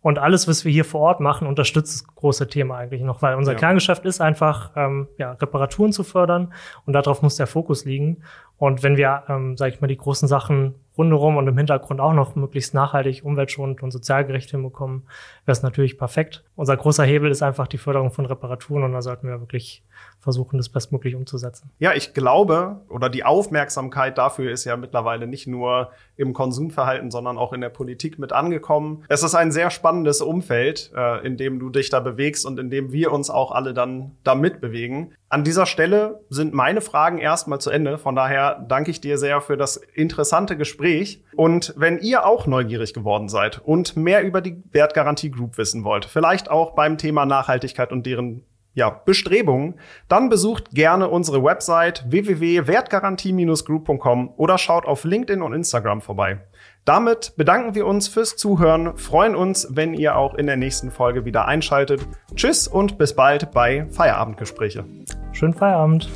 Und 0.02 0.20
alles, 0.20 0.48
was 0.48 0.66
wir 0.66 0.72
hier 0.72 0.86
vor 0.86 1.02
Ort 1.02 1.20
machen, 1.20 1.48
unterstützt 1.48 1.96
das 1.96 2.16
große 2.16 2.48
Thema 2.48 2.78
eigentlich 2.78 3.02
noch, 3.02 3.24
weil 3.24 3.34
unser 3.34 3.54
ja. 3.54 3.58
Kerngeschäft 3.58 4.06
ist 4.06 4.22
einfach, 4.22 4.72
ähm, 4.76 5.08
ja, 5.18 5.32
Reparaturen 5.32 5.92
zu 5.92 6.04
fördern 6.04 6.54
und 6.86 6.94
darauf 6.94 7.24
muss 7.24 7.38
der 7.38 7.48
Fokus 7.48 7.86
liegen. 7.86 8.22
Und 8.58 8.84
wenn 8.84 8.98
wir, 8.98 9.24
ähm, 9.30 9.58
sage 9.58 9.74
ich 9.74 9.82
mal, 9.82 9.88
die 9.88 9.98
großen 9.98 10.28
Sachen 10.28 10.76
rundherum 10.98 11.38
und 11.38 11.48
im 11.48 11.58
Hintergrund 11.58 12.00
auch 12.00 12.14
noch 12.14 12.36
möglichst 12.36 12.74
nachhaltig, 12.74 13.24
umweltschonend 13.24 13.84
und 13.84 13.92
sozialgerecht 13.92 14.52
hinbekommen, 14.52 15.04
wäre 15.46 15.54
es 15.54 15.64
natürlich 15.64 15.98
perfekt. 15.98 16.44
Unser 16.56 16.78
großer 16.78 17.04
Hebel 17.04 17.32
ist 17.32 17.44
einfach 17.44 17.68
die 17.68 17.78
Förderung 17.78 18.12
von 18.12 18.26
Reparaturen 18.26 18.84
und 18.84 18.94
da 18.94 19.02
sollten 19.02 19.28
wir 19.28 19.40
wirklich 19.40 19.84
versuchen, 20.20 20.58
das 20.58 20.70
bestmöglich 20.70 21.16
umzusetzen. 21.16 21.70
Ja, 21.80 21.94
ich 21.94 22.14
glaube, 22.14 22.82
oder 22.90 23.10
die 23.10 23.24
Aufmerksamkeit 23.24 24.18
dafür 24.18 24.52
ist 24.52 24.66
ja 24.66 24.76
mittlerweile 24.78 25.28
nicht 25.28 25.48
nur 25.48 25.92
im 26.18 26.34
Konsumverhalten, 26.34 27.12
sondern 27.12 27.38
auch 27.38 27.54
in 27.54 27.62
der 27.62 27.70
Politik 27.70 28.18
mit 28.18 28.34
angekommen. 28.34 29.04
Es 29.08 29.24
ist 29.24 29.36
ein 29.36 29.52
sehr 29.52 29.70
spannendes 29.70 30.22
Umfeld, 30.22 30.92
äh, 30.96 31.26
in 31.26 31.38
dem 31.38 31.60
du 31.60 31.70
dich 31.70 31.90
da 31.90 32.00
bewegst 32.00 32.46
und 32.46 32.60
in 32.60 32.70
dem 32.70 32.92
wir 32.92 33.12
uns 33.12 33.30
auch 33.30 33.52
alle 33.52 33.74
dann 33.74 34.18
da 34.24 34.36
mitbewegen. 34.36 35.14
An 35.28 35.44
dieser 35.44 35.66
Stelle 35.66 36.24
sind 36.30 36.54
meine 36.54 36.82
Fragen 36.82 37.18
erstmal 37.18 37.60
zu 37.60 37.72
Ende. 37.72 37.98
Von 37.98 38.16
daher 38.16 38.64
danke 38.68 38.92
ich 38.92 39.02
dir 39.02 39.18
sehr 39.18 39.42
für 39.42 39.58
das 39.58 39.78
interessante 39.78 40.56
Gespräch. 40.56 41.24
Und 41.36 41.74
wenn 41.78 42.00
ihr 42.00 42.26
auch 42.26 42.46
neugierig 42.46 42.94
geworden 42.94 43.28
seid 43.28 43.60
und 43.60 43.98
mehr 43.98 44.24
über 44.24 44.42
die 44.42 44.62
Wertgarantie 44.72 45.32
Group 45.32 45.58
wissen 45.58 45.84
wollt, 45.84 46.06
vielleicht 46.06 46.50
auch 46.50 46.76
beim 46.76 46.98
Thema 46.98 47.26
Nachhaltigkeit 47.26 47.92
und 47.92 48.06
deren 48.06 48.46
ja, 48.76 48.90
Bestrebungen, 48.90 49.74
dann 50.08 50.30
besucht 50.30 50.70
gerne 50.72 51.10
unsere 51.10 51.44
Website 51.44 52.06
www.wertgarantie-group.com 52.08 54.34
oder 54.38 54.60
schaut 54.60 54.86
auf 54.86 55.04
LinkedIn 55.04 55.42
und 55.42 55.54
Instagram 55.54 56.02
vorbei. 56.02 56.38
Damit 56.84 57.34
bedanken 57.36 57.74
wir 57.74 57.88
uns 57.88 58.08
fürs 58.08 58.36
Zuhören, 58.36 58.96
freuen 58.98 59.36
uns, 59.36 59.68
wenn 59.72 59.96
ihr 59.96 60.16
auch 60.16 60.36
in 60.36 60.46
der 60.46 60.58
nächsten 60.58 60.92
Folge 60.92 61.26
wieder 61.26 61.48
einschaltet. 61.48 62.08
Tschüss 62.36 62.68
und 62.68 63.00
bis 63.00 63.16
bald 63.16 63.52
bei 63.52 63.88
Feierabendgespräche. 63.90 64.86
Schönen 65.32 65.56
Feierabend. 65.56 66.08